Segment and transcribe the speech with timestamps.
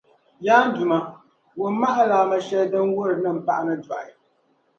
[0.45, 0.99] Yaa n Duuma!
[1.57, 4.11] Wuhimi ma alaama shεli din wuhiri ni m paɣani dɔɣi